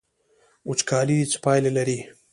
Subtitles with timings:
[0.69, 1.99] وچکالي څه پایلې لري؟